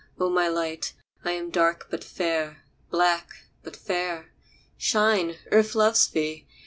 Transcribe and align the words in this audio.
O 0.19 0.31
my 0.31 0.47
light, 0.47 0.93
I 1.23 1.33
am 1.33 1.51
dark 1.51 1.85
but 1.91 2.03
fair, 2.03 2.63
Black 2.89 3.29
but 3.61 3.75
fair. 3.75 4.31
Shine, 4.75 5.37
Earth 5.51 5.75
loves 5.75 6.07
thee! 6.07 6.47